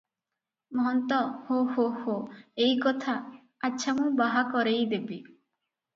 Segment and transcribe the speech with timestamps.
[0.77, 1.19] ମହନ୍ତ
[1.49, 3.15] ହୋଃ ହୋଃ ହୋଃ- ଏଇ କଥା!
[3.69, 5.21] ଆଚ୍ଛା ମୁଁ ବାହା କରେଇ ଦେବି।